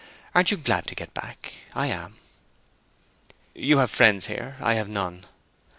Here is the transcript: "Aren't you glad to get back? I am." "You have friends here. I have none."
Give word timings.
"Aren't 0.33 0.49
you 0.49 0.57
glad 0.57 0.87
to 0.87 0.95
get 0.95 1.13
back? 1.13 1.53
I 1.75 1.85
am." 1.85 2.15
"You 3.53 3.77
have 3.77 3.91
friends 3.91 4.25
here. 4.25 4.57
I 4.59 4.73
have 4.73 4.89
none." 4.89 5.25